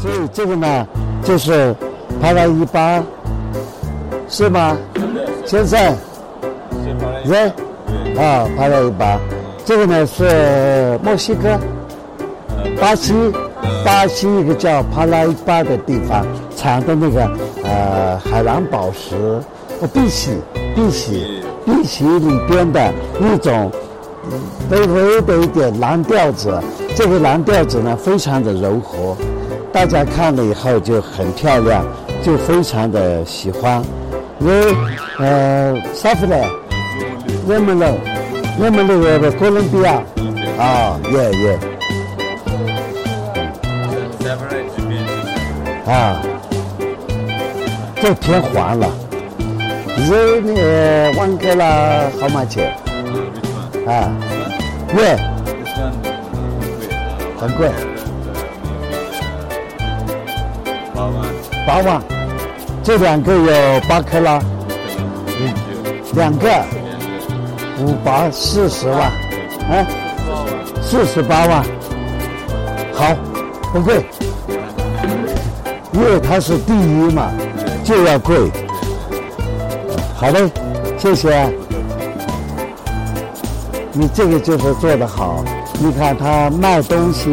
[0.00, 0.86] 所以这个呢，
[1.22, 1.74] 就是
[2.22, 3.02] 帕拉伊巴，
[4.28, 4.76] 是吗？
[5.44, 5.78] 先生，
[7.24, 7.48] 人
[8.16, 9.20] 啊，帕拉伊巴，
[9.64, 11.58] 这个呢是墨西哥、
[12.80, 13.12] 巴西、
[13.84, 16.24] 巴西一个叫帕拉伊巴的地方
[16.56, 17.30] 产的那个
[17.62, 19.38] 呃海蓝宝石，
[19.82, 20.30] 呃碧玺，
[20.74, 22.04] 碧玺，碧玺。
[22.06, 23.70] 里边的一种
[24.70, 26.58] 微微的一点蓝调子，
[26.94, 29.16] 这个蓝调子呢非常的柔和，
[29.72, 31.84] 大家看了以后就很漂亮，
[32.22, 33.82] 就非常的喜欢。
[34.40, 34.74] 因为
[35.18, 36.44] 呃，啥子嘞？
[37.48, 37.94] 热门了，
[38.58, 40.02] 热门那个哥伦比亚
[40.58, 41.58] 啊，耶耶
[45.86, 46.20] 啊，
[48.00, 48.88] 这偏黄了。
[50.08, 52.74] 热呢，one k 了好嘛钱
[53.86, 54.10] 啊？
[54.96, 55.18] 耶，
[57.38, 57.70] 很贵，
[61.00, 61.24] 八万。
[61.66, 62.02] 八万
[62.82, 64.38] 这两个有八克拉，
[65.26, 65.54] 嗯
[66.14, 66.48] 两个。
[67.82, 69.86] 五八四十万，啊，
[70.82, 71.64] 四十八万，
[72.92, 73.16] 好，
[73.72, 74.04] 不贵，
[75.92, 77.30] 因为它是第一嘛，
[77.82, 78.50] 就要贵。
[80.14, 80.50] 好的，
[80.98, 81.50] 谢谢。
[83.94, 85.42] 你这个就是做得好，
[85.78, 87.30] 你看他卖东西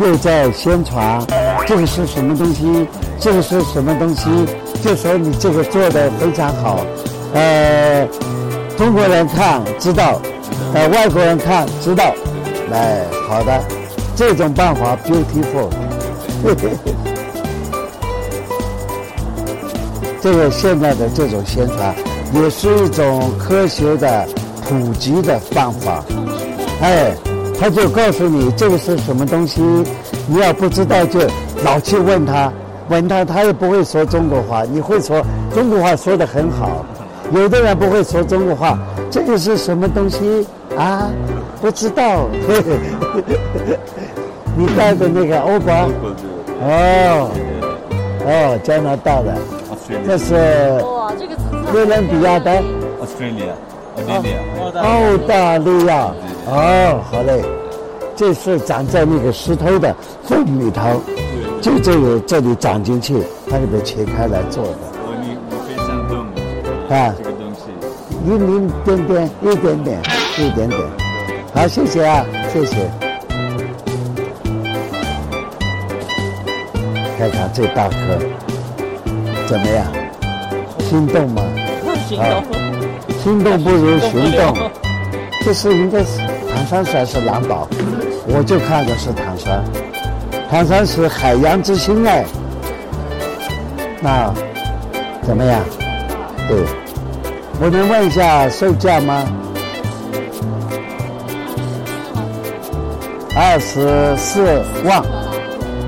[0.00, 1.20] 又在宣传，
[1.66, 2.86] 这个是什么东西？
[3.20, 4.28] 这个是什么东西？
[4.82, 6.80] 就说你这个做的非常好，
[7.34, 8.06] 呃，
[8.76, 10.20] 中国人看知道，
[10.72, 12.14] 呃，外国人看知道，
[12.72, 13.60] 哎，好的，
[14.14, 15.68] 这种办法 beautiful，
[20.22, 21.94] 这个现在的这种宣传
[22.34, 24.28] 也是一种科学的
[24.68, 26.04] 普及的办法，
[26.82, 27.12] 哎，
[27.60, 29.60] 他就告诉你这个是什么东西，
[30.26, 31.20] 你要不知道就
[31.64, 32.52] 老去问他。
[32.88, 34.64] 问他，他也不会说中国话。
[34.64, 35.22] 你会说
[35.54, 36.86] 中国话，说得很好。
[37.32, 38.78] 有的人不会说中国话，
[39.10, 41.10] 这个是什么东西啊？
[41.60, 42.26] 不知道。
[44.56, 45.86] 你带的那个欧巴？
[46.62, 47.30] 哦，
[48.24, 49.36] 哦，加拿大的。
[50.06, 50.34] 这是。
[50.82, 51.36] 哇，这个
[51.70, 52.50] 哥伦比亚的。
[53.02, 53.52] Australia。
[54.80, 56.12] 澳大利亚。
[56.46, 57.42] 哦，好嘞。
[58.16, 59.94] 这是长在那个石头的
[60.24, 61.00] 缝里头。
[61.60, 63.14] 就这个这里长进去，
[63.50, 64.78] 它给它切开来做的。
[65.02, 66.18] 我你你非常懂
[66.88, 67.62] 啊，这个东西。
[68.24, 70.00] 一零点点，一点点，
[70.38, 70.80] 一点点。
[71.54, 72.90] 好，谢谢啊，谢谢。
[77.18, 77.96] 看看这大颗
[79.48, 79.84] 怎么样？
[80.78, 81.42] 心动吗？
[82.08, 82.57] 心动。
[83.22, 84.70] 心动不如行动。
[85.44, 86.20] 这是应该是
[86.52, 87.68] 唐山市还是蓝宝？
[88.26, 89.64] 我就看的是唐山。
[90.50, 92.24] 唐山是海洋之心哎，
[94.00, 94.32] 那
[95.22, 95.60] 怎么样？
[96.48, 96.56] 对，
[97.60, 99.24] 我能问一下售价吗？
[103.36, 105.02] 二十四万，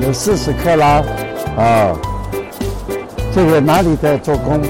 [0.00, 1.02] 有四十克拉，
[1.56, 1.96] 哦，
[3.34, 4.62] 这个哪里在做工？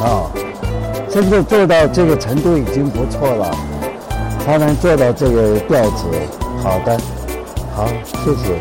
[0.00, 0.30] 哦，
[1.10, 3.50] 真的做到这个程度已经不错了，
[4.44, 6.04] 他能做到这个调子，
[6.62, 6.98] 好的。
[7.74, 7.88] 好，
[8.24, 8.60] 谢谢。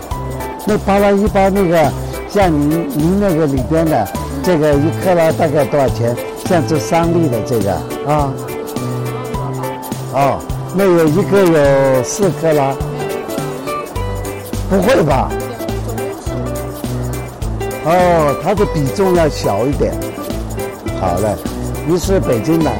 [0.65, 1.91] 那巴拉一包那个，
[2.29, 4.07] 像您您那个里边的
[4.41, 6.15] 这个一克拉大概多少钱？
[6.45, 7.71] 像这三粒的这个
[8.05, 8.33] 啊？
[10.13, 10.39] 哦，
[10.75, 12.73] 那有一个有四克拉？
[14.69, 15.29] 不会吧？
[17.85, 19.93] 哦，它的比重要小一点。
[21.03, 21.35] 好嘞，
[21.85, 22.71] 你是北京的？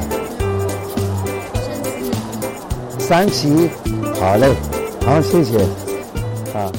[2.98, 3.68] 山崎。
[4.18, 4.50] 好嘞，
[5.04, 5.58] 好，谢谢。
[6.54, 6.72] 啊。